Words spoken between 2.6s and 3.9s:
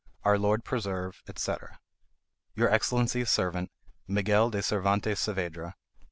Excellency's servant,